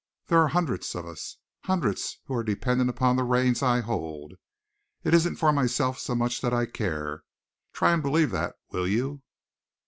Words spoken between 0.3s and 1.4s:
are hundreds of us,